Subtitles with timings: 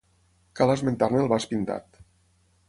[0.59, 2.03] Cal esmentar-ne el vas pintat.